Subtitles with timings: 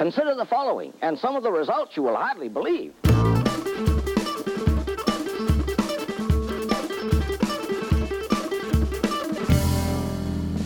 [0.00, 2.94] Consider the following, and some of the results you will hardly believe.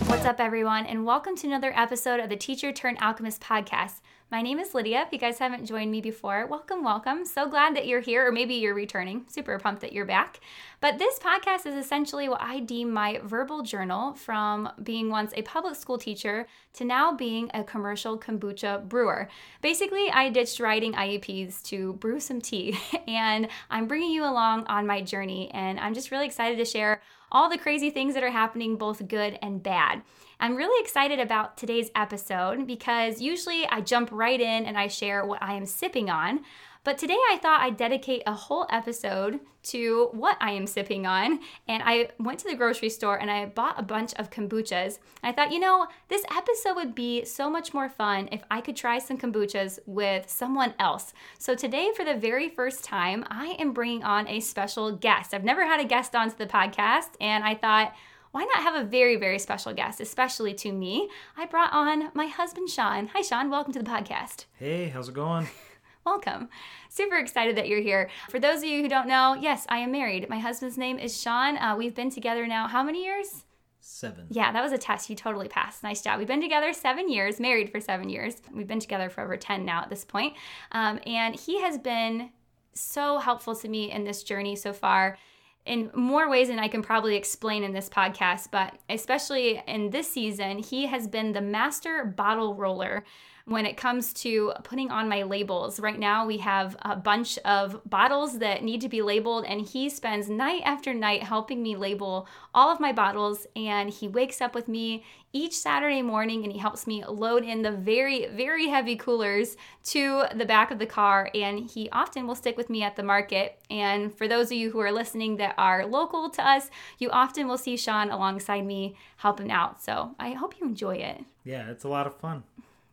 [0.07, 4.03] What's up, everyone, and welcome to another episode of the Teacher Turned Alchemist podcast.
[4.31, 5.03] My name is Lydia.
[5.03, 7.27] If you guys haven't joined me before, welcome, welcome.
[7.27, 9.27] So glad that you're here, or maybe you're returning.
[9.29, 10.41] Super pumped that you're back.
[10.81, 15.43] But this podcast is essentially what I deem my verbal journal from being once a
[15.43, 19.29] public school teacher to now being a commercial kombucha brewer.
[19.61, 24.87] Basically, I ditched writing IEPs to brew some tea, and I'm bringing you along on
[24.87, 28.31] my journey, and I'm just really excited to share all the crazy things that are
[28.31, 30.03] happening, both good and bad.
[30.45, 35.25] I'm really excited about today's episode because usually I jump right in and I share
[35.25, 36.45] what I am sipping on.
[36.85, 41.41] But today I thought I'd dedicate a whole episode to what I am sipping on.
[41.67, 44.99] And I went to the grocery store and I bought a bunch of kombuchas.
[45.23, 48.61] And I thought, you know, this episode would be so much more fun if I
[48.61, 51.15] could try some kombuchas with someone else.
[51.39, 55.33] So today, for the very first time, I am bringing on a special guest.
[55.33, 57.95] I've never had a guest onto the podcast, and I thought,
[58.35, 61.09] why not have a very, very special guest, especially to me?
[61.37, 63.07] I brought on my husband, Sean.
[63.15, 63.49] Hi, Sean.
[63.49, 64.47] Welcome to the podcast.
[64.59, 65.47] Hey, how's it going?
[66.05, 66.49] Welcome.
[66.89, 68.11] Super excited that you're here.
[68.31, 70.29] For those of you who don't know, yes, I am married.
[70.29, 71.57] My husband's name is Sean.
[71.59, 73.45] Uh, we've been together now how many years?
[73.79, 74.27] Seven.
[74.31, 75.09] Yeah, that was a test.
[75.09, 75.85] You totally passed.
[75.85, 76.19] Nice job.
[76.19, 78.43] We've been together seven years, married for seven years.
[78.53, 80.35] We've been together for over 10 now at this point.
[80.73, 82.31] Um, and he has been
[82.73, 85.19] so helpful to me in this journey so far
[85.67, 90.11] in more ways than I can probably explain in this podcast, but especially in this
[90.11, 93.05] season, he has been the master bottle roller
[93.47, 95.79] when it comes to putting on my labels.
[95.79, 99.91] Right now, we have a bunch of bottles that need to be labeled, and he
[99.91, 103.47] spends night after night helping me label all of my bottles.
[103.55, 107.63] And he wakes up with me each Saturday morning and he helps me load in
[107.63, 111.29] the very, very heavy coolers to the back of the car.
[111.35, 113.59] And he often will stick with me at the market.
[113.69, 117.49] And for those of you who are listening that are local to us, you often
[117.49, 119.83] will see Sean alongside me helping out.
[119.83, 121.25] So I hope you enjoy it.
[121.43, 122.45] Yeah, it's a lot of fun.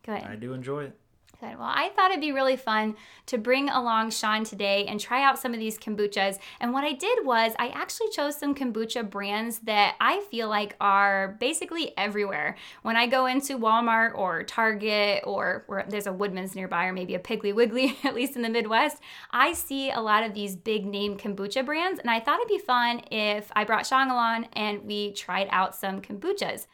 [0.03, 0.23] Good.
[0.23, 0.97] I do enjoy it.
[1.41, 1.57] Good.
[1.57, 2.95] Well, I thought it'd be really fun
[3.25, 6.37] to bring along Sean today and try out some of these kombuchas.
[6.59, 10.75] And what I did was I actually chose some kombucha brands that I feel like
[10.79, 12.57] are basically everywhere.
[12.83, 17.15] When I go into Walmart or Target or where there's a Woodman's nearby or maybe
[17.15, 19.01] a Piggly Wiggly, at least in the Midwest,
[19.31, 21.99] I see a lot of these big name kombucha brands.
[21.99, 25.75] And I thought it'd be fun if I brought Sean along and we tried out
[25.75, 26.67] some kombuchas.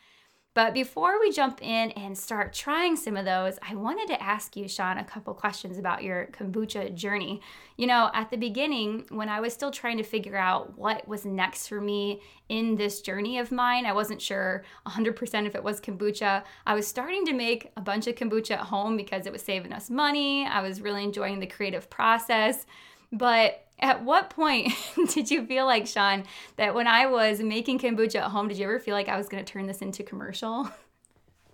[0.58, 4.56] But before we jump in and start trying some of those, I wanted to ask
[4.56, 7.42] you, Sean, a couple questions about your kombucha journey.
[7.76, 11.26] You know, at the beginning, when I was still trying to figure out what was
[11.26, 15.80] next for me in this journey of mine, I wasn't sure 100% if it was
[15.80, 16.44] kombucha.
[16.66, 19.74] I was starting to make a bunch of kombucha at home because it was saving
[19.74, 20.48] us money.
[20.48, 22.66] I was really enjoying the creative process.
[23.12, 24.74] But at what point
[25.14, 26.24] did you feel like, Sean,
[26.56, 29.30] that when I was making kombucha at home, did you ever feel like I was
[29.30, 30.70] going to turn this into commercial?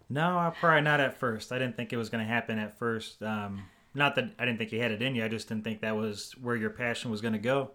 [0.10, 1.52] No, probably not at first.
[1.52, 3.24] I didn't think it was going to happen at first.
[3.24, 3.64] Um,
[3.96, 5.96] not that I didn't think you had it in you, I just didn't think that
[5.96, 7.72] was where your passion was going to go.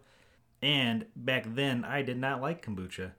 [0.62, 3.12] And back then, I did not like kombucha.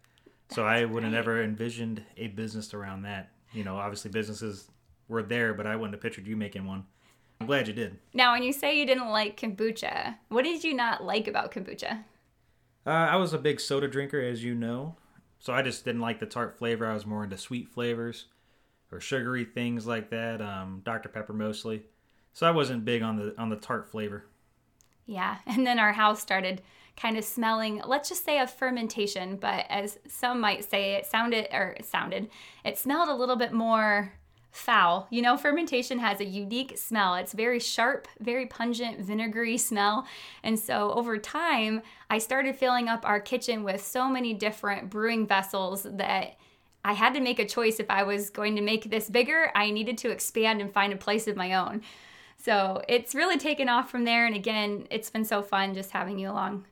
[0.52, 3.32] So I would have never envisioned a business around that.
[3.52, 4.70] You know, obviously businesses
[5.08, 6.86] were there, but I wouldn't have pictured you making one.
[7.40, 7.98] I'm glad you did.
[8.14, 12.04] Now, when you say you didn't like kombucha, what did you not like about kombucha?
[12.86, 14.96] Uh, I was a big soda drinker, as you know.
[15.40, 16.86] So I just didn't like the tart flavor.
[16.86, 18.26] I was more into sweet flavors
[18.92, 20.42] or sugary things like that.
[20.42, 21.10] Um, Dr.
[21.10, 21.84] Pepper mostly.
[22.34, 24.26] So I wasn't big on the on the tart flavor.
[25.06, 26.62] Yeah, and then our house started
[26.98, 29.38] kind of smelling, let's just say, a fermentation.
[29.38, 32.30] But as some might say, it sounded or it sounded,
[32.66, 34.14] it smelled a little bit more
[34.52, 35.08] foul.
[35.10, 37.16] You know, fermentation has a unique smell.
[37.16, 40.08] It's very sharp, very pungent, vinegary smell.
[40.44, 45.28] And so over time, I started filling up our kitchen with so many different brewing
[45.28, 46.38] vessels that
[46.84, 49.70] I had to make a choice if I was going to make this bigger, I
[49.70, 51.82] needed to expand and find a place of my own.
[52.38, 54.26] So it's really taken off from there.
[54.26, 56.66] And again, it's been so fun just having you along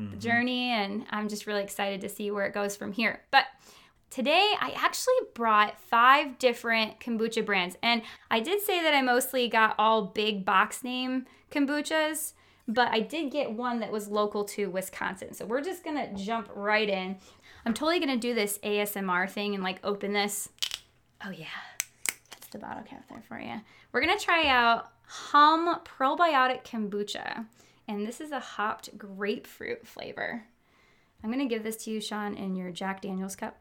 [0.00, 0.10] mm-hmm.
[0.10, 0.70] the journey.
[0.70, 3.22] And I'm just really excited to see where it goes from here.
[3.30, 3.44] But
[4.12, 7.78] Today, I actually brought five different kombucha brands.
[7.82, 12.34] And I did say that I mostly got all big box name kombuchas,
[12.68, 15.32] but I did get one that was local to Wisconsin.
[15.32, 17.16] So we're just gonna jump right in.
[17.64, 20.50] I'm totally gonna do this ASMR thing and like open this.
[21.24, 21.46] Oh, yeah,
[22.28, 23.62] that's the bottle cap there for you.
[23.92, 27.46] We're gonna try out Humm Probiotic Kombucha.
[27.88, 30.44] And this is a hopped grapefruit flavor.
[31.24, 33.58] I'm gonna give this to you, Sean, in your Jack Daniels cup.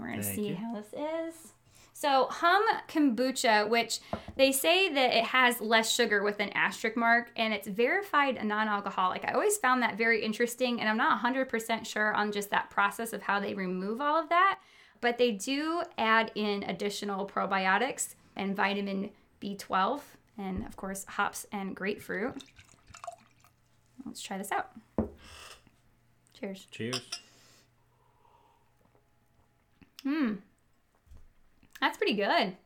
[0.00, 0.56] We're going to see you.
[0.56, 1.52] how this is.
[2.00, 4.00] So, Humm kombucha, which
[4.34, 8.44] they say that it has less sugar with an asterisk mark and it's verified a
[8.44, 9.22] non alcoholic.
[9.26, 13.12] I always found that very interesting, and I'm not 100% sure on just that process
[13.12, 14.60] of how they remove all of that,
[15.02, 19.10] but they do add in additional probiotics and vitamin
[19.42, 20.00] B12,
[20.38, 22.42] and of course, hops and grapefruit.
[24.06, 24.70] Let's try this out.
[26.32, 26.66] Cheers.
[26.70, 27.10] Cheers.
[30.04, 32.56] That's pretty good.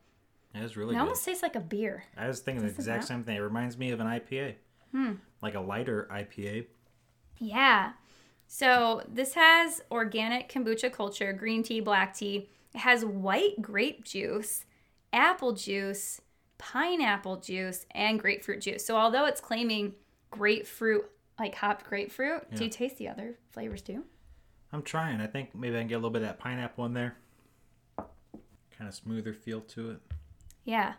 [0.53, 1.01] That was really It good.
[1.01, 2.05] almost tastes like a beer.
[2.17, 3.35] I was thinking the exact same thing.
[3.37, 4.55] It reminds me of an IPA.
[4.91, 5.13] Hmm.
[5.41, 6.67] Like a lighter IPA.
[7.39, 7.93] Yeah.
[8.47, 12.49] So this has organic kombucha culture, green tea, black tea.
[12.73, 14.65] It has white grape juice,
[15.11, 16.21] apple juice,
[16.57, 18.85] pineapple juice, and grapefruit juice.
[18.85, 19.95] So although it's claiming
[20.31, 21.09] grapefruit,
[21.39, 24.03] like hopped grapefruit, do you taste the other flavors too?
[24.71, 25.19] I'm trying.
[25.21, 27.15] I think maybe I can get a little bit of that pineapple in there.
[28.77, 29.99] Kind of smoother feel to it.
[30.63, 30.93] Yeah.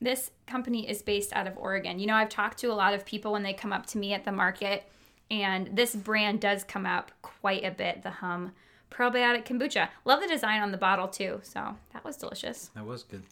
[0.00, 1.98] This company is based out of Oregon.
[1.98, 4.14] You know, I've talked to a lot of people when they come up to me
[4.14, 4.84] at the market,
[5.30, 8.52] and this brand does come up quite a bit the Humm
[8.90, 9.88] Probiotic Kombucha.
[10.04, 12.70] Love the design on the bottle too, so that was delicious.
[12.74, 13.22] That was good.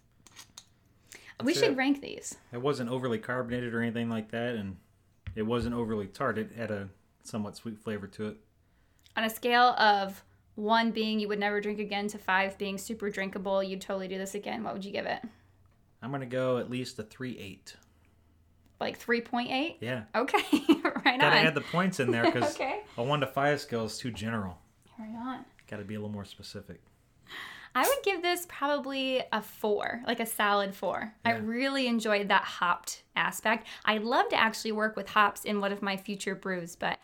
[1.43, 1.77] we should it.
[1.77, 2.37] rank these.
[2.53, 4.77] It wasn't overly carbonated or anything like that, and
[5.35, 6.37] it wasn't overly tart.
[6.37, 6.89] It had a
[7.23, 8.37] somewhat sweet flavor to it.
[9.17, 10.23] On a scale of
[10.59, 14.19] one being you would never drink again to five being super drinkable, you'd totally do
[14.19, 15.21] this again, what would you give it?
[16.03, 17.77] I'm gonna go at least a three eight.
[18.81, 19.77] Like 3.8?
[19.81, 20.39] Yeah, Okay,
[21.05, 21.31] right now.
[21.31, 21.47] gotta on.
[21.49, 22.83] add the points in there because Okay.
[22.97, 24.57] a one to five scale is too general.
[24.99, 25.45] right on.
[25.69, 26.81] Got to be a little more specific.
[27.75, 31.13] I would give this probably a four, like a solid four.
[31.25, 33.67] I really enjoyed that hopped aspect.
[33.85, 36.99] I'd love to actually work with hops in one of my future brews, but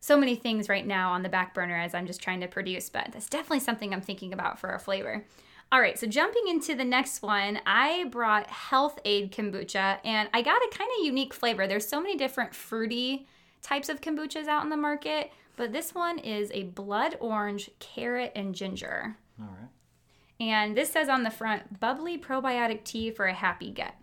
[0.00, 2.88] so many things right now on the back burner as I'm just trying to produce,
[2.88, 5.24] but that's definitely something I'm thinking about for a flavor.
[5.72, 10.62] All right, so jumping into the next one, I brought Health-Ade kombucha and I got
[10.62, 11.66] a kind of unique flavor.
[11.66, 13.26] There's so many different fruity
[13.62, 18.30] types of kombuchas out in the market, but this one is a blood orange, carrot,
[18.36, 19.16] and ginger.
[19.40, 19.70] All right.
[20.38, 23.94] And this says on the front, bubbly probiotic tea for a happy gut.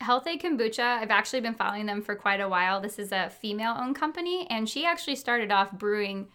[0.00, 2.80] Health-Ade Kombucha, I've actually been following them for quite a while.
[2.80, 6.28] This is a female owned company, and she actually started off brewing,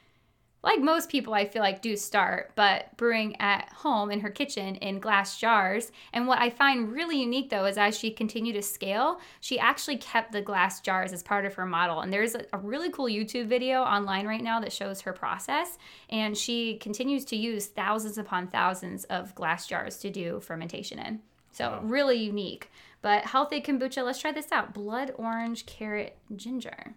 [0.64, 4.76] like most people I feel like do start, but brewing at home in her kitchen
[4.76, 5.92] in glass jars.
[6.14, 9.98] And what I find really unique though is as she continued to scale, she actually
[9.98, 12.02] kept the glass jars as part of her model.
[12.02, 15.78] And there's a, a really cool YouTube video online right now that shows her process.
[16.10, 21.22] And she continues to use thousands upon thousands of glass jars to do fermentation in.
[21.52, 21.82] So Wow.
[21.84, 22.70] really unique.
[23.02, 24.74] But Health-Ade kombucha, let's try this out.
[24.74, 26.96] Blood orange, carrot, ginger.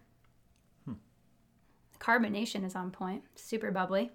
[2.02, 3.22] Carbonation is on point.
[3.36, 4.10] Super bubbly.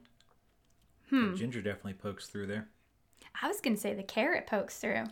[1.10, 1.31] Hmm.
[1.31, 2.68] The ginger definitely pokes through there.
[3.42, 5.06] I was gonna say the carrot pokes through.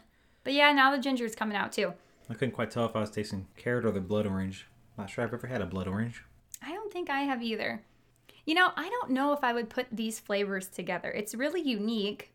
[0.43, 1.93] But yeah, now the ginger is coming out too.
[2.29, 4.67] I couldn't quite tell if I was tasting carrot or the blood orange.
[4.97, 6.23] Not sure I've ever had a blood orange.
[6.61, 7.81] I don't think I have either.
[8.45, 11.11] You know, I don't know if I would put these flavors together.
[11.11, 12.33] It's really unique.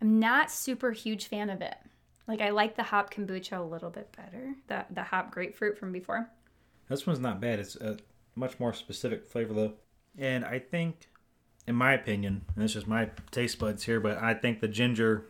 [0.00, 1.76] I'm not super huge fan of it.
[2.28, 4.54] Like I like the hop kombucha a little bit better.
[4.68, 6.28] The the hop grapefruit from before.
[6.88, 7.58] This one's not bad.
[7.58, 7.98] It's a
[8.34, 9.72] much more specific flavor though.
[10.18, 11.08] And I think,
[11.66, 15.26] in my opinion, and this is my taste buds here, but I think the ginger,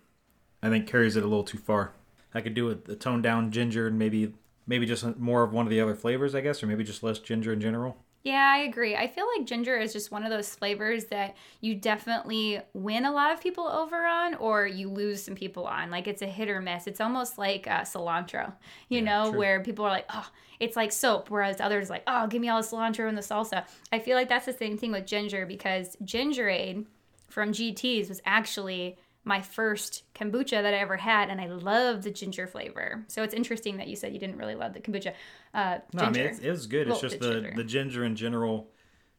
[0.62, 1.92] I think carries it a little too far.
[2.34, 4.34] I could do a, a toned down ginger and maybe
[4.66, 7.18] maybe just more of one of the other flavors, I guess, or maybe just less
[7.18, 7.96] ginger in general.
[8.26, 8.96] Yeah, I agree.
[8.96, 13.12] I feel like ginger is just one of those flavors that you definitely win a
[13.12, 15.92] lot of people over on or you lose some people on.
[15.92, 16.88] Like it's a hit or miss.
[16.88, 18.52] It's almost like uh, cilantro,
[18.88, 19.38] you Yeah, know, true.
[19.38, 20.28] where people are like, oh,
[20.58, 23.64] it's like soap, whereas others like, oh, give me all the cilantro and the salsa.
[23.92, 26.86] I feel like that's the same thing with ginger because Gingerade
[27.28, 32.12] from GT's was actually my first kombucha that I ever had, and I love the
[32.12, 33.04] ginger flavor.
[33.08, 35.12] So it's interesting that you said you didn't really love the kombucha.
[35.52, 36.88] Uh, No, I mean it's, it was good.
[36.88, 37.52] It's just the the ginger.
[37.56, 38.70] the ginger in general.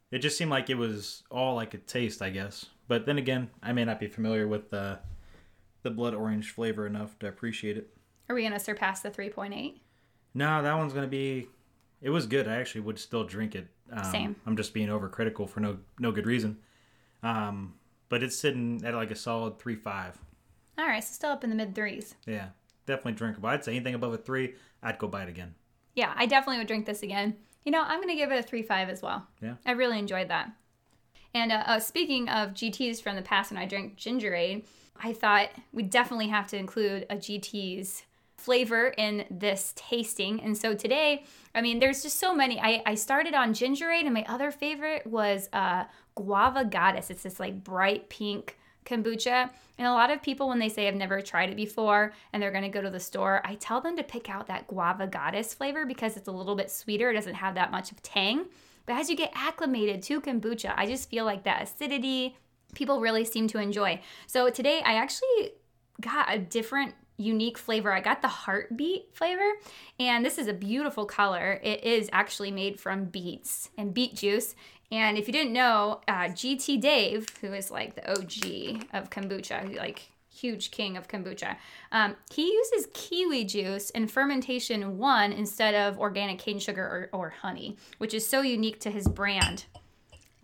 [0.09, 2.65] It just seemed like it was all I could taste, I guess.
[2.87, 4.99] But then again, I may not be familiar with the
[5.83, 7.89] the blood orange flavor enough to appreciate it.
[8.29, 9.75] Are we gonna surpass the 3.8?
[10.33, 11.49] No, that one's gonna be.
[12.01, 12.47] It was good.
[12.47, 13.67] I actually would still drink it.
[13.91, 14.35] Um, Same.
[14.45, 16.59] I'm just being overcritical for no no good reason.
[17.23, 17.73] Um,
[18.09, 20.17] but it's sitting at like a solid three five.
[20.77, 22.15] All right, so still up in the mid threes.
[22.25, 22.49] Yeah,
[22.85, 23.49] definitely drinkable.
[23.49, 25.55] I'd say anything above a three, I'd go buy it again.
[25.95, 27.35] Yeah, I definitely would drink this again.
[27.63, 29.27] You know, I'm gonna give it a three five as well.
[29.41, 29.55] Yeah.
[29.65, 30.51] I really enjoyed that.
[31.33, 34.63] And uh, uh, speaking of GTs from the past when I drank Gingerade,
[35.01, 38.03] I thought we definitely have to include a GT's
[38.37, 40.41] flavor in this tasting.
[40.41, 42.59] And so today, I mean, there's just so many.
[42.59, 47.09] I, I started on Gingerade, and my other favorite was uh, Guava Goddess.
[47.09, 49.49] It's this like bright pink kombucha.
[49.77, 52.51] And a lot of people, when they say I've never tried it before and they're
[52.51, 55.85] to go to the store, I tell them to pick out that guava goddess flavor
[55.85, 57.11] because it's a little bit sweeter.
[57.11, 58.45] It doesn't have that much of tang.
[58.85, 62.37] But as you get acclimated to kombucha, I just feel like that acidity,
[62.73, 64.01] people really seem to enjoy.
[64.25, 65.51] So today I actually
[65.99, 67.91] got a different unique flavor.
[67.91, 69.51] I got the heartbeat flavor,
[69.99, 71.59] and this is a beautiful color.
[71.63, 74.55] It is actually made from beets and beet juice.
[74.91, 79.75] And if you didn't know, uh, GT Dave, who is like the OG of kombucha,
[79.75, 81.57] like huge king of kombucha,
[81.91, 87.29] um, he uses kiwi juice in fermentation one instead of organic cane sugar or, or
[87.29, 89.65] honey, which is so unique to his brand.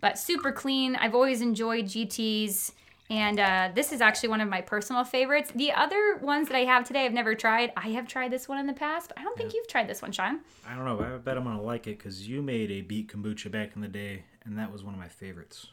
[0.00, 0.96] But super clean.
[0.96, 2.72] I've always enjoyed GT's.
[3.10, 5.52] And uh, this is actually one of my personal favorites.
[5.54, 7.72] The other ones that I have today, I've never tried.
[7.76, 9.58] I have tried this one in the past, I don't think yeah.
[9.58, 10.40] you've tried this one, Sean.
[10.66, 10.98] I don't know.
[11.00, 13.88] I bet I'm gonna like it because you made a beet kombucha back in the
[13.88, 15.66] day, and that was one of my favorites.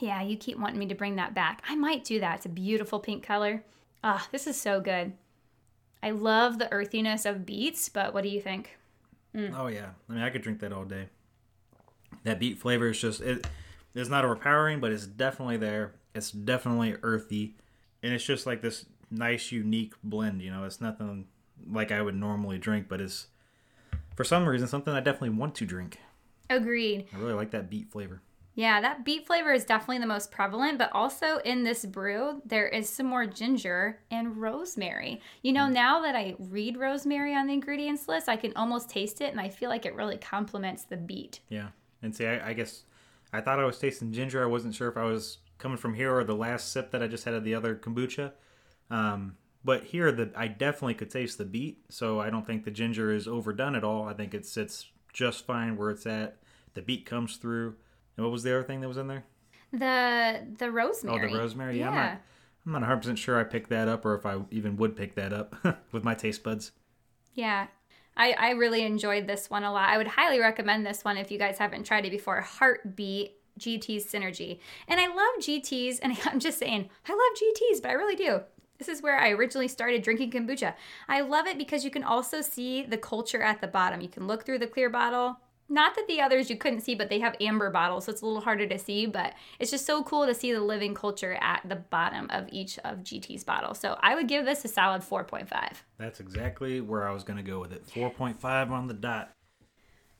[0.00, 1.62] Yeah, you keep wanting me to bring that back.
[1.68, 2.36] I might do that.
[2.36, 3.64] It's a beautiful pink color.
[4.02, 5.14] Ah, oh, this is so good.
[6.02, 8.76] I love the earthiness of beets, but what do you think?
[9.34, 9.54] Mm.
[9.56, 11.08] Oh yeah, I mean I could drink that all day.
[12.24, 13.46] That beet flavor is just it.
[13.94, 17.56] It's not overpowering, but it's definitely there it's definitely earthy,
[18.02, 20.42] and it's just like this nice, unique blend.
[20.42, 21.26] You know, it's nothing
[21.70, 23.28] like I would normally drink, but it's
[24.14, 25.98] for some reason something I definitely want to drink.
[26.50, 27.06] Agreed.
[27.12, 28.20] I really like that beet flavor.
[28.56, 32.68] Yeah, that beet flavor is definitely the most prevalent, but also in this brew, there
[32.68, 35.20] is some more ginger and rosemary.
[35.42, 35.72] You know, mm.
[35.72, 39.40] now that I read rosemary on the ingredients list, I can almost taste it, and
[39.40, 41.40] I feel like it really complements the beet.
[41.48, 41.68] Yeah.
[42.00, 42.84] And see, I, I guess
[43.32, 44.40] I thought I was tasting ginger.
[44.40, 47.06] I wasn't sure if I was coming from here or the last sip that I
[47.06, 48.32] just had of the other kombucha.
[48.90, 52.70] Um, but here, the I definitely could taste the beet, so I don't think the
[52.70, 54.06] ginger is overdone at all.
[54.06, 56.36] I think it sits just fine where it's at.
[56.74, 57.76] The beet comes through.
[58.16, 59.24] And what was the other thing that was in there?
[59.72, 61.30] The the rosemary.
[61.30, 61.78] Oh, the rosemary.
[61.78, 61.84] Yeah.
[61.84, 61.88] yeah.
[61.88, 62.20] I'm not,
[62.66, 65.14] I'm not 100 percent sure I picked that up, or if I even would pick
[65.14, 65.56] that up
[65.92, 66.72] with my taste buds.
[67.32, 67.68] Yeah,
[68.18, 69.88] I, I really enjoyed this one a lot.
[69.88, 72.42] I would highly recommend this one if you guys haven't tried it before.
[72.42, 74.58] Heartbeat GT's Synergy.
[74.88, 78.40] And I love GT's, and I'm just saying, I love GT's, but I really do.
[78.78, 80.74] This is where I originally started drinking kombucha.
[81.08, 84.00] I love it because you can also see the culture at the bottom.
[84.00, 85.38] You can look through the clear bottle.
[85.68, 88.26] Not that the others you couldn't see, but they have amber bottles, so it's a
[88.26, 91.62] little harder to see, but it's just so cool to see the living culture at
[91.66, 93.78] the bottom of each of GT's bottles.
[93.78, 95.48] So I would give this a solid 4.5.
[95.96, 97.86] That's exactly where I was going to go with it.
[97.86, 99.33] 4.5 on the dot.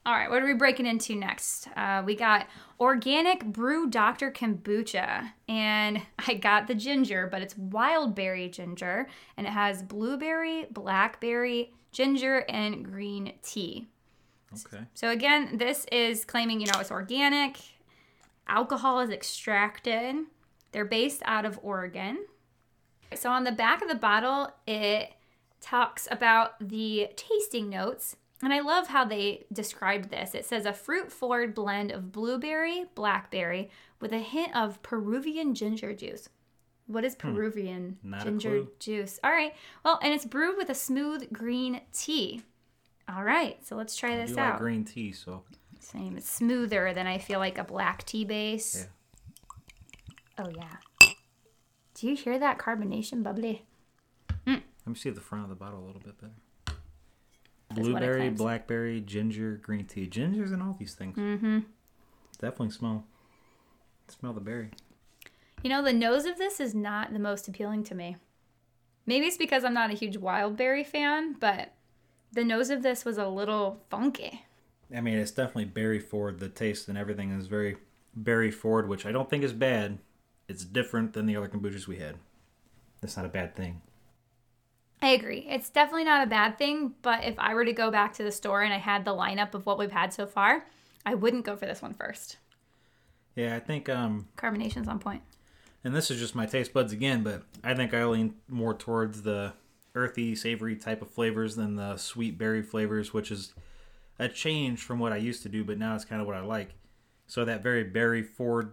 [0.07, 1.67] All right, what are we breaking into next?
[1.75, 2.47] Uh, we got
[2.79, 4.31] organic brew Dr.
[4.31, 9.09] Kombucha, and I got the ginger, but it's wild berry ginger,
[9.39, 13.87] and it has blueberry, blackberry, ginger, and green tea.
[14.67, 14.85] Okay.
[14.93, 17.59] So again, this is claiming you know it's organic.
[18.47, 20.17] Alcohol is extracted.
[20.73, 22.27] They're based out of Oregon.
[23.15, 25.15] So on the back of the bottle, it
[25.63, 30.35] talks about the tasting notes and I love how they described this.
[30.35, 33.71] It says a fruit forward blend of blueberry, blackberry,
[34.01, 36.29] with a hint of Peruvian ginger juice.
[36.87, 37.35] What is hmm.
[37.35, 38.15] Peruvian hmm.
[38.23, 39.19] ginger juice?
[39.25, 39.55] All right.
[39.85, 42.43] Well, and it's brewed with a smooth green tea.
[43.09, 43.65] All right.
[43.67, 44.55] So let's try this out.
[44.55, 45.43] Like green tea, so.
[45.81, 46.17] Same.
[46.17, 48.87] It's smoother than I feel like a black tea base.
[50.39, 50.45] Yeah.
[50.45, 51.11] Oh, yeah.
[51.95, 53.65] Do you hear that carbonation bubbly?
[54.47, 54.63] Mm.
[54.85, 56.33] Let me see the front of the bottle a little bit better.
[57.73, 60.07] Blueberry, blackberry, ginger, green tea.
[60.07, 61.17] Ginger's in all these things.
[61.17, 61.61] Mm-hmm.
[62.41, 63.05] Definitely smell.
[64.09, 64.71] Smell the berry.
[65.63, 68.17] You know, the nose of this is not the most appealing to me.
[69.07, 71.73] Maybe it's because I'm not a huge wild berry fan, but
[72.33, 74.45] the nose of this was a little funky.
[74.95, 76.41] I mean, it's definitely berry forward.
[76.41, 77.77] The taste and everything is very
[78.15, 79.99] berry forward, which I don't think is bad.
[80.49, 82.17] It's different than the other kombuchas we had.
[83.01, 83.81] That's not a bad thing.
[85.03, 85.47] I agree.
[85.49, 88.33] It's definitely not a bad thing, but if I were to go back to the
[88.33, 90.67] store and I had the lineup of what we've had so far,
[91.05, 92.39] I wouldn't go for this one first.
[93.37, 95.23] Yeah, I think um carbonation's on point.
[95.83, 99.23] And this is just my taste buds again, but I think I lean more towards
[99.23, 99.53] the
[99.95, 103.53] earthy, savory type of flavors than the sweet berry flavors, which is
[104.19, 106.41] a change from what I used to do, but now it's kind of what I
[106.41, 106.71] like.
[107.27, 108.73] So that very berry forward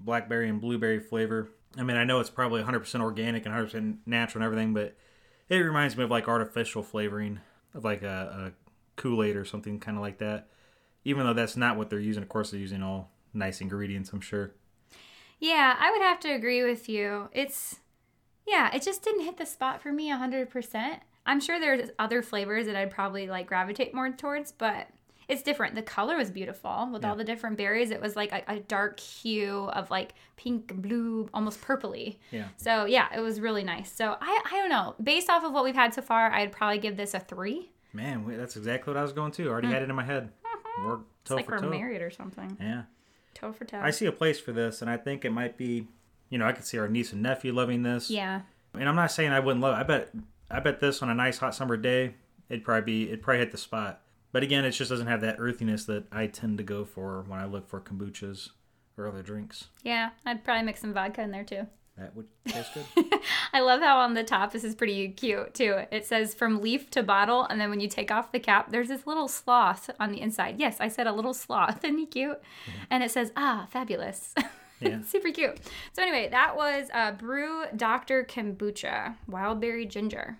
[0.00, 1.50] blackberry and blueberry flavor.
[1.76, 4.96] I mean, I know it's probably 100% organic and 100% natural and everything, but
[5.48, 7.40] it reminds me of like artificial flavoring
[7.74, 10.48] of like a, a Kool Aid or something kind of like that.
[11.04, 14.10] Even though that's not what they're using, of course they're using all nice ingredients.
[14.12, 14.52] I'm sure.
[15.38, 17.28] Yeah, I would have to agree with you.
[17.32, 17.76] It's
[18.46, 21.00] yeah, it just didn't hit the spot for me 100%.
[21.26, 24.88] I'm sure there's other flavors that I'd probably like gravitate more towards, but
[25.28, 25.74] it's different.
[25.74, 27.10] The color was beautiful with Yeah.
[27.10, 27.90] all the different berries.
[27.90, 32.18] It was like a, a dark hue of like pink, blue, almost purpley.
[32.30, 32.48] Yeah.
[32.56, 33.90] So yeah, it was really nice.
[33.92, 34.94] So I I don't know.
[35.02, 37.70] Based off of what we've had so far, I'd probably give this a three.
[37.92, 39.44] Man, that's exactly what I was going to.
[39.48, 40.30] I already had it in my head.
[40.84, 41.02] We're Hmm.
[41.22, 41.70] It's toe like we're toe.
[41.70, 42.56] married or something.
[42.60, 42.82] Yeah.
[43.34, 43.80] Toe for toe.
[43.82, 45.88] I see a place for this, and I think it might be,
[46.30, 48.10] you know, I could see our niece and nephew loving this.
[48.10, 48.42] Yeah.
[48.74, 49.80] And I'm not saying I wouldn't love it.
[49.80, 50.10] I bet,
[50.50, 52.14] I bet this on a nice hot summer day,
[52.50, 54.02] it'd probably be, it'd probably hit the spot.
[54.36, 57.40] But again, it just doesn't have that earthiness that I tend to go for when
[57.40, 58.50] I look for kombuchas
[58.98, 59.68] or other drinks.
[59.82, 60.10] Yeah.
[60.26, 61.66] I'd probably mix some vodka in there too.
[61.96, 63.06] That would taste good.
[63.54, 65.84] I love how on the top this is pretty cute too.
[65.90, 68.88] It says from leaf to bottle, and then when you take off the cap, there's
[68.88, 70.56] this little sloth on the inside.
[70.58, 71.78] Yes, I said a little sloth.
[71.82, 72.38] Isn't he cute?
[72.90, 74.34] And it says, ah, fabulous.
[74.78, 75.00] Yeah.
[75.04, 75.56] Super cute.
[75.94, 80.36] So anyway, that was uh, Brew Doctor Kombucha, Wild Berry Ginger.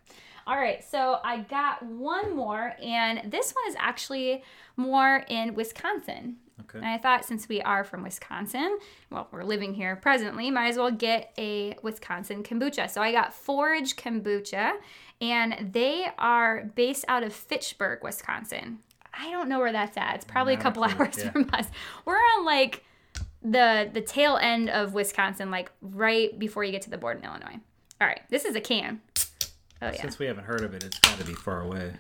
[0.46, 4.44] All right, so I got one more, and this one is actually
[4.76, 6.36] more in Wisconsin.
[6.60, 6.78] Okay.
[6.78, 8.78] And I thought since we are from Wisconsin,
[9.10, 12.88] well, we're living here presently, might as well get a Wisconsin kombucha.
[12.88, 14.74] So I got Forage Kombucha,
[15.20, 18.78] and they are based out of Fitchburg, Wisconsin.
[19.18, 20.14] I don't know where that's at.
[20.14, 21.30] It's probably a couple hours yeah.
[21.30, 21.66] from us.
[22.04, 22.84] We're on like
[23.42, 27.24] the the tail end of Wisconsin, like right before you get to the border in
[27.24, 27.58] Illinois.
[28.00, 29.00] All right, this is a can.
[29.83, 31.92] Oh yeah, Since we haven't heard of it, it's got to be far away,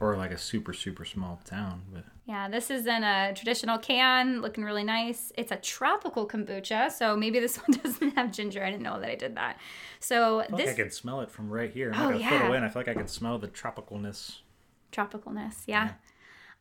[0.00, 1.82] or like a super super small town.
[1.92, 2.48] But yeah.
[2.48, 5.32] This is in a traditional can, looking really nice.
[5.36, 8.62] It's a tropical kombucha, so maybe this one doesn't have ginger.
[8.64, 9.58] I didn't know that I did that.
[9.98, 11.90] So I feel this like I can smell it from right here.
[11.94, 12.28] I'm Oh, like a yeah.
[12.38, 14.38] foot away, and I feel like I can smell the tropicalness.
[14.92, 15.62] tropicalness.
[15.66, 15.92] Yeah.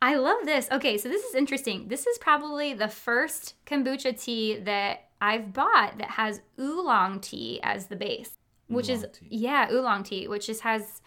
[0.02, 0.68] I love this.
[0.72, 1.88] Okay, so this is interesting.
[1.90, 7.86] This is probably the first kombucha tea that I've bought that has oolong tea as
[7.86, 8.32] the base,
[8.72, 9.28] which is tea.
[9.30, 11.02] yeah, oolong tea, which just has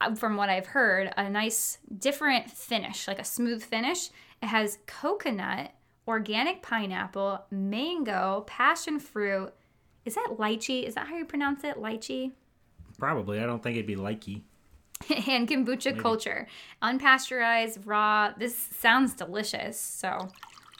[0.00, 4.10] uh, from what I've heard, a nice different finish, like a smooth finish.
[4.42, 5.72] It has coconut,
[6.06, 9.52] organic pineapple, mango, passion fruit.
[10.04, 10.84] Is that lychee?
[10.84, 11.76] Is that how you pronounce it?
[11.78, 12.32] Lychee?
[12.98, 13.40] Probably.
[13.40, 14.42] I don't think it'd be likey.
[15.28, 16.46] and kombucha culture.
[16.82, 18.32] Unpasteurized, raw.
[18.36, 19.78] This sounds delicious.
[19.78, 20.28] So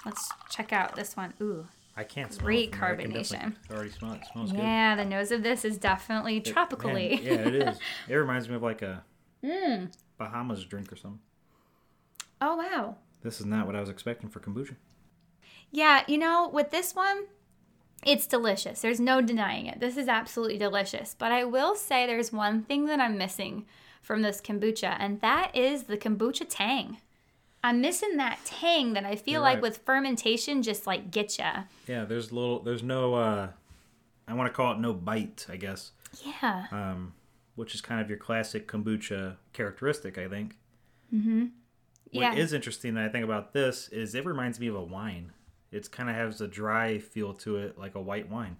[0.05, 1.35] let's check out this one.
[1.41, 1.67] Ooh.
[1.97, 2.85] I can't smell Great it here.
[2.85, 3.55] I carbonation.
[3.71, 4.21] Already smell it.
[4.23, 4.61] It smells good.
[4.61, 7.21] Yeah, the nose of this is definitely Man, tropically.
[7.23, 7.79] yeah, it is.
[8.09, 9.05] It reminds me of like a
[9.45, 9.93] Mm.
[10.19, 11.21] Bahamas drink or something.
[12.41, 12.97] Oh, wow.
[13.23, 14.77] This is not what I was expecting for kombucha.
[15.71, 17.25] Yeah, you know, with this one,
[18.05, 18.81] it's delicious.
[18.81, 19.81] There's no denying it.
[19.81, 21.15] This is absolutely delicious.
[21.19, 23.67] But I will say there's one thing that I'm missing
[24.03, 26.99] from this kombucha, and that is the kombucha tang.
[27.67, 29.63] I'm missing that tang that I feel You're like right.
[29.63, 31.65] with fermentation just like get ya.
[31.89, 32.61] Yeah, there's little.
[32.61, 33.15] There's no.
[33.15, 33.49] uh
[34.29, 35.47] I want to call it no bite.
[35.49, 35.91] I guess.
[36.25, 36.67] Yeah.
[36.71, 37.15] Um,
[37.57, 40.57] which is kind of your classic kombucha characteristic, I think.
[41.13, 41.47] Mm-hmm.
[42.13, 42.31] Yeah.
[42.31, 45.33] What is interesting that I think about this is it reminds me of a wine.
[45.73, 48.59] It's kind of has a dry feel to it, like a white wine.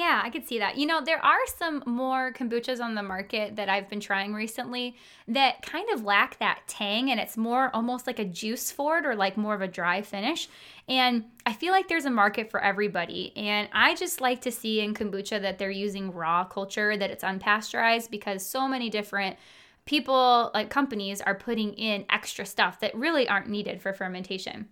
[0.00, 0.78] Yeah, I could see that.
[0.78, 4.96] You know, there are some more kombuchas on the market that I've been trying recently
[5.28, 9.04] that kind of lack that tang and it's more almost like a juice for it
[9.04, 10.48] or like more of a dry finish.
[10.88, 13.34] And I feel like there's a market for everybody.
[13.36, 17.22] And I just like to see in kombucha that they're using raw culture, that it's
[17.22, 19.36] unpasteurized because so many different
[19.84, 24.70] people, like companies, are putting in extra stuff that really aren't needed for fermentation.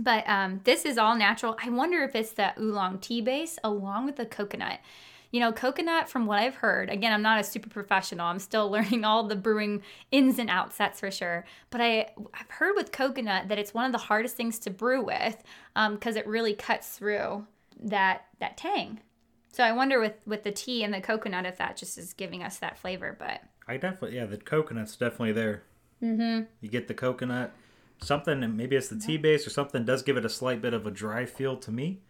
[0.00, 1.58] But um, this is all natural.
[1.62, 4.80] I wonder if it's the oolong tea base along with the coconut.
[5.30, 8.26] You know, coconut, from what I've heard, again, I'm not a super professional.
[8.26, 11.44] I'm still learning all the brewing ins and outs, that's for sure.
[11.68, 15.04] But I, I've heard with coconut that it's one of the hardest things to brew
[15.04, 15.36] with
[15.74, 17.46] because it really cuts through
[17.82, 19.00] that that tang.
[19.52, 22.42] So I wonder with with the tea and the coconut if that just is giving
[22.42, 23.14] us that flavor.
[23.18, 25.62] But I definitely, yeah, the coconut's definitely there.
[26.02, 26.44] Mm-hmm.
[26.60, 27.52] You get the coconut,
[28.02, 30.74] something, and maybe it's the tea base or something does give it a slight bit
[30.74, 32.00] of a dry feel to me.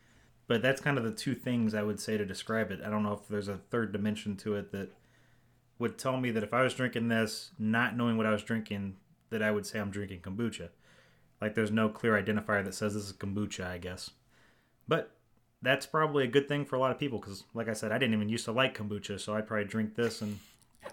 [0.46, 2.80] But that's kind of the two things I would say to describe it.
[2.84, 4.90] I don't know if there's a third dimension to it that
[5.78, 8.96] would tell me that if I was drinking this, not knowing what I was drinking,
[9.30, 10.70] that I would say I'm drinking kombucha.
[11.40, 14.10] Like there's no clear identifier that says this is kombucha, I guess.
[14.88, 15.12] But
[15.62, 17.98] that's probably a good thing for a lot of people because, like I said, I
[17.98, 20.38] didn't even used to like kombucha, so I'd probably drink this and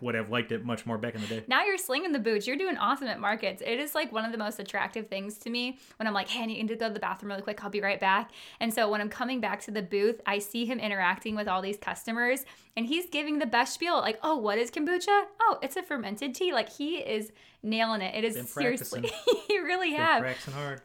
[0.02, 1.44] would have liked it much more back in the day.
[1.48, 2.48] Now you're slinging the boots.
[2.48, 3.62] You're doing awesome at markets.
[3.66, 6.44] It is like one of the most attractive things to me when I'm like, hey,
[6.44, 7.64] I need to go to the bathroom really quick.
[7.64, 8.32] I'll be right back.
[8.60, 11.62] And so when I'm coming back to the booth, I see him interacting with all
[11.62, 15.24] these customers and he's giving the best spiel like, oh, what is kombucha?
[15.42, 16.54] Oh, it's a fermented tea.
[16.54, 17.32] Like he is
[17.64, 18.16] nailing it.
[18.16, 19.12] It is seriously,
[19.48, 20.22] he really Been have.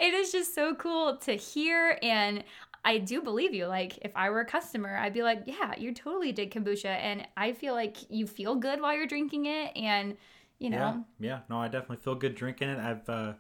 [0.01, 2.45] It is just so cool to hear and
[2.85, 3.67] I do believe you.
[3.67, 6.87] Like, if I were a customer, I'd be like, yeah, you totally did kombucha.
[6.87, 9.77] And I feel like you feel good while you're drinking it.
[9.77, 10.17] And,
[10.59, 11.41] you know, Yeah, yeah.
[11.51, 12.79] No, I definitely feel good drinking it.
[12.79, 13.35] I've uh,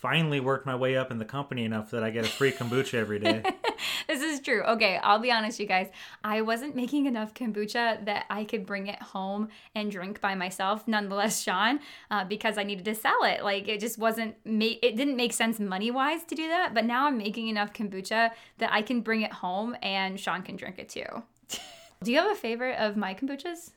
[0.00, 2.94] finally worked my way up in the company enough that I get a free kombucha
[2.94, 3.42] every day.
[4.08, 4.62] this is true.
[4.62, 5.88] Okay, I'll be honest, you guys.
[6.22, 10.86] I wasn't making enough kombucha that I could bring it home and drink by myself.
[10.86, 11.80] Nonetheless, Sean,
[12.10, 13.42] uh, because I needed to sell it.
[13.42, 14.36] Like it just wasn't.
[14.44, 16.74] Ma- it didn't make sense money wise to do that.
[16.74, 20.56] But now I'm making enough kombucha that I can bring it home and Sean can
[20.56, 21.24] drink it too.
[22.02, 23.72] do you have a favorite of my kombuchas?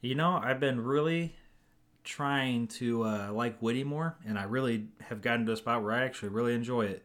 [0.00, 1.34] You know, I've been really
[2.10, 5.92] trying to uh, like Witty more, and I really have gotten to a spot where
[5.92, 7.04] I actually really enjoy it.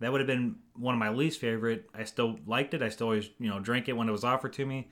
[0.00, 1.88] That would have been one of my least favorite.
[1.94, 2.82] I still liked it.
[2.82, 4.88] I still always, you know, drank it when it was offered to me.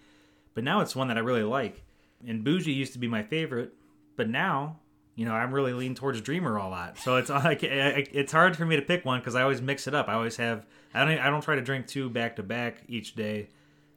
[0.55, 1.83] But now it's one that I really like.
[2.27, 3.73] And Bougie used to be my favorite,
[4.16, 4.79] but now,
[5.16, 6.99] you know, I'm really leaning towards Dreamer a lot.
[6.99, 9.94] So it's like it's hard for me to pick one because I always mix it
[9.94, 10.09] up.
[10.09, 10.66] I always have.
[10.94, 11.18] I don't.
[11.18, 13.49] I don't try to drink two back to back each day.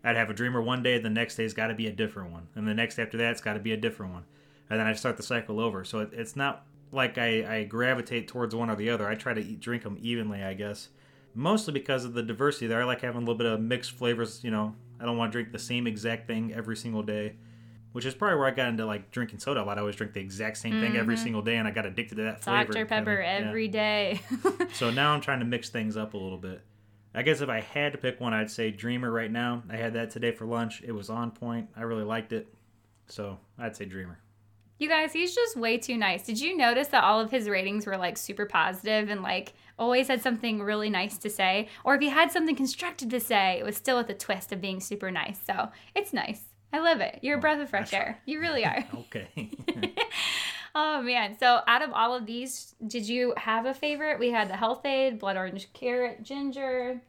[0.03, 2.47] I'd have a Dreamer one day, the next day's got to be a different one,
[2.55, 4.23] and the next after that's got to be a different one
[4.71, 5.83] and then I start the cycle over.
[5.83, 9.05] So it, it's not like I, I gravitate towards one or the other.
[9.05, 10.87] I try to eat, drink them evenly, I guess.
[11.35, 12.81] Mostly because of the diversity there.
[12.81, 14.41] I like having a little bit of mixed flavors.
[14.45, 17.35] You know, I don't want to drink the same exact thing every single day,
[17.91, 19.77] which is probably where I got into like drinking soda a lot.
[19.77, 20.99] I always drink the exact same thing mm-hmm.
[21.01, 22.71] every single day, and I got addicted to that flavor.
[22.71, 23.71] Dr Pepper kinda, every yeah.
[23.71, 24.21] day.
[24.73, 26.61] so now I'm trying to mix things up a little bit.
[27.13, 29.63] I guess if I had to pick one, I'd say Dreamer right now.
[29.69, 30.81] I had that today for lunch.
[30.81, 31.67] It was on point.
[31.75, 32.53] I really liked it.
[33.07, 34.20] So I'd say Dreamer.
[34.81, 36.23] You guys, he's just way too nice.
[36.23, 40.07] Did you notice that all of his ratings were like super positive and like always
[40.07, 41.67] had something really nice to say?
[41.83, 44.59] Or if he had something constructive to say, it was still with a twist of
[44.59, 45.39] being super nice.
[45.45, 46.45] So it's nice.
[46.73, 47.19] I love it.
[47.21, 48.23] You're a oh, breath of fresh air.
[48.25, 48.83] You really are.
[48.95, 49.51] okay.
[50.73, 51.37] oh man.
[51.37, 54.17] So out of all of these, did you have a favorite?
[54.17, 56.99] We had the Health-Ade, Blood Orange Carrot Ginger,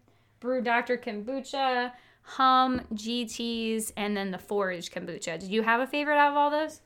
[0.40, 5.40] Brew Doctor Kombucha, Humm, GTs, and then the Forage Kombucha.
[5.40, 6.82] Did you have a favorite out of all those?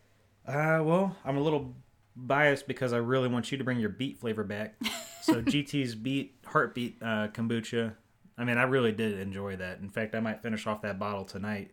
[0.46, 1.74] Uh, well, I'm a little
[2.14, 4.74] biased because I really want you to bring your beet flavor back.
[5.22, 7.94] So GT's beet heartbeat uh, kombucha.
[8.38, 9.80] I mean, I really did enjoy that.
[9.80, 11.72] In fact, I might finish off that bottle tonight.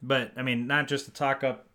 [0.00, 1.66] But I mean, not just to talk up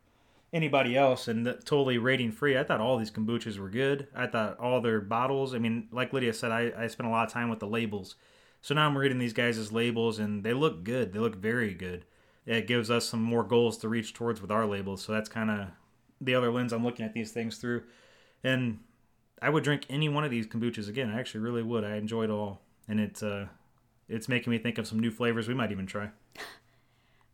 [0.51, 2.57] anybody else and the, totally rating free.
[2.57, 4.07] I thought all these kombuchas were good.
[4.15, 5.53] I thought all their bottles.
[5.53, 8.15] I mean, like Lydia said, I, I spent a lot of time with the labels.
[8.61, 11.13] So now I'm reading these guys' labels and they look good.
[11.13, 12.05] They look very good.
[12.45, 15.03] It gives us some more goals to reach towards with our labels.
[15.03, 15.67] So that's kind of
[16.21, 17.83] the other lens I'm looking at these things through.
[18.43, 18.79] And
[19.41, 21.09] I would drink any one of these kombuchas again.
[21.09, 21.83] I actually really would.
[21.83, 23.47] I enjoyed all, and it's uh,
[24.07, 26.09] it's making me think of some new flavors we might even try.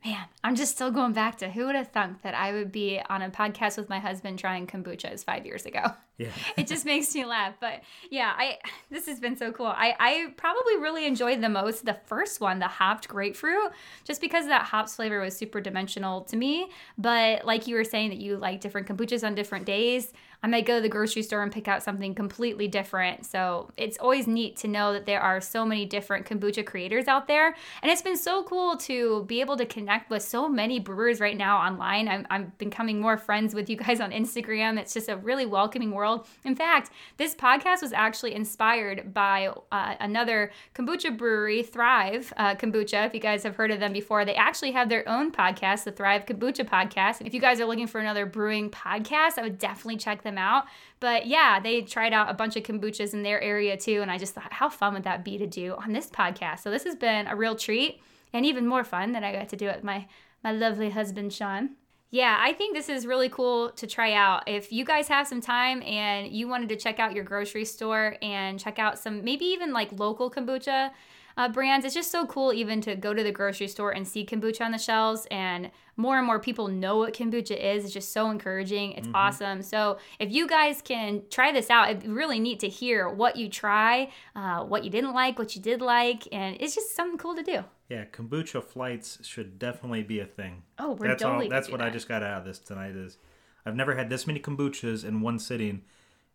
[0.05, 3.01] Man, I'm just still going back to who would have thunk that I would be
[3.09, 5.81] on a podcast with my husband trying kombuchas five years ago.
[6.17, 6.29] Yeah.
[6.57, 7.55] it just makes me laugh.
[7.59, 8.59] But yeah, I
[8.91, 9.65] this has been so cool.
[9.65, 13.71] I, I probably really enjoyed the most the first one, the hopped grapefruit,
[14.03, 16.69] just because that hops flavor was super dimensional to me.
[16.99, 20.13] But like you were saying that you like different kombuchas on different days.
[20.45, 23.25] I might go to the grocery store and pick out something completely different.
[23.25, 27.27] So it's always neat to know that there are so many different kombucha creators out
[27.27, 27.55] there.
[27.81, 31.35] And it's been so cool to be able to connect with so many brewers right
[31.35, 32.07] now online.
[32.07, 34.77] I'm, I'm becoming more friends with you guys on Instagram.
[34.77, 36.27] It's just a really welcoming world.
[36.43, 43.07] In fact, this podcast was actually inspired by uh, another kombucha brewery, Thrive uh, Kombucha.
[43.07, 45.91] If you guys have heard of them before, they actually have their own podcast, the
[45.91, 47.25] Thrive Kombucha Podcast.
[47.25, 50.43] If you guys are looking for another brewing podcast, I would definitely check them them
[50.43, 50.65] out.
[50.99, 54.01] But yeah, they tried out a bunch of kombuchas in their area too.
[54.01, 56.59] And I just thought, how fun would that be to do on this podcast?
[56.59, 58.01] So this has been a real treat
[58.33, 60.07] and even more fun that I got to do it with my,
[60.43, 61.71] my lovely husband, Sean.
[62.11, 64.47] Yeah, I think this is really cool to try out.
[64.47, 68.15] If you guys have some time and you wanted to check out your grocery store
[68.21, 70.91] and check out some, maybe even like local kombucha
[71.37, 71.85] uh, brands.
[71.85, 74.71] It's just so cool even to go to the grocery store and see kombucha on
[74.71, 77.85] the shelves and more and more people know what kombucha is.
[77.85, 78.93] It's just so encouraging.
[78.93, 79.15] It's mm-hmm.
[79.15, 79.61] awesome.
[79.61, 83.35] So if you guys can try this out, it'd be really neat to hear what
[83.35, 87.17] you try, uh, what you didn't like, what you did like, and it's just something
[87.17, 87.63] cool to do.
[87.89, 90.63] Yeah, kombucha flights should definitely be a thing.
[90.79, 91.51] Oh, we're that's totally all.
[91.51, 91.87] That's what that.
[91.87, 92.95] I just got out of this tonight.
[92.95, 93.17] Is
[93.65, 95.83] I've never had this many kombuchas in one sitting,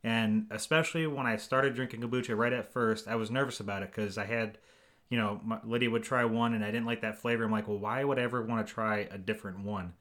[0.04, 3.90] and especially when I started drinking kombucha right at first, I was nervous about it
[3.90, 4.58] because I had
[5.11, 7.44] you know, my, Lydia would try one and I didn't like that flavor.
[7.44, 9.92] I'm like, well, why would I ever want to try a different one?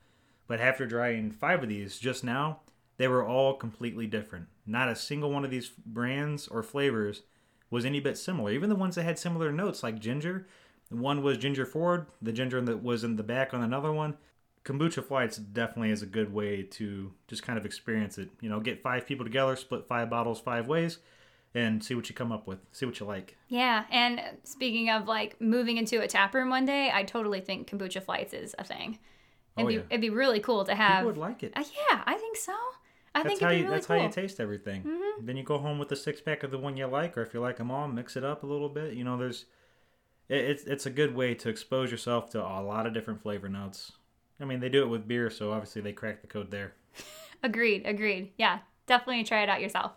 [0.47, 2.61] But after trying five of these just now,
[2.97, 4.47] they were all completely different.
[4.65, 7.23] Not a single one of these brands or flavors
[7.69, 8.51] was any bit similar.
[8.51, 10.47] Even the ones that had similar notes, like ginger,
[10.89, 14.17] one was ginger forward, the ginger that was in the back on another one.
[14.63, 18.29] Kombucha Flights definitely is a good way to just kind of experience it.
[18.41, 20.99] You know, get five people together, split five bottles five ways,
[21.55, 22.59] and see what you come up with.
[22.71, 23.35] See what you like.
[23.47, 27.69] Yeah, and speaking of like moving into a tap room one day, I totally think
[27.69, 28.99] kombucha flights is a thing.
[29.57, 29.81] It'd, oh, be, yeah.
[29.89, 30.99] it'd be really cool to have.
[30.99, 31.53] People would like it.
[31.55, 32.53] Uh, yeah, I think so.
[33.15, 33.97] I that's think how you really that's cool.
[33.97, 34.83] how you taste everything.
[34.83, 35.25] Mhm.
[35.25, 37.33] Then you go home with a six pack of the one you like, or if
[37.33, 38.93] you like them all, mix it up a little bit.
[38.93, 39.45] You know, there's
[40.29, 43.49] it, it's it's a good way to expose yourself to a lot of different flavor
[43.49, 43.93] notes.
[44.39, 46.73] I mean, they do it with beer, so obviously they crack the code there.
[47.43, 48.33] Agreed, agreed.
[48.37, 49.93] Yeah, definitely try it out yourself.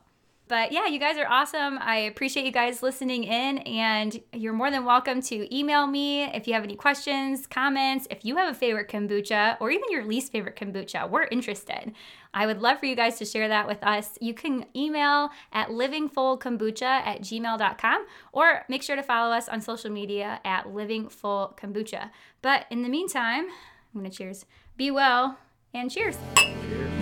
[0.48, 1.78] But yeah, you guys are awesome.
[1.80, 6.46] I appreciate you guys listening in, and you're more than welcome to email me if
[6.46, 10.30] you have any questions, comments, if you have a favorite kombucha or even your least
[10.30, 11.08] favorite kombucha.
[11.08, 11.92] We're interested.
[12.34, 14.18] I would love for you guys to share that with us.
[14.20, 19.90] You can email at livingfullkombucha at gmail.com or make sure to follow us on social
[19.90, 22.10] media at livingfullkombucha.
[22.42, 23.46] But in the meantime,
[23.94, 24.44] I'm going to cheers.
[24.76, 25.38] Be well
[25.72, 26.16] and cheers.
[26.36, 27.01] Cheers.